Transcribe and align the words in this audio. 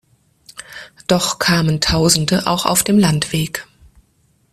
Doch 1.05 1.37
kamen 1.37 1.79
Tausende 1.79 2.47
auch 2.47 2.65
auf 2.65 2.81
dem 2.83 2.97
Landweg. 2.97 3.67